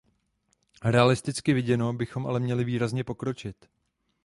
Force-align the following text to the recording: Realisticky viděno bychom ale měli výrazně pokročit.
Realisticky 0.83 1.53
viděno 1.53 1.93
bychom 1.93 2.27
ale 2.27 2.39
měli 2.39 2.63
výrazně 2.63 3.03
pokročit. 3.03 3.67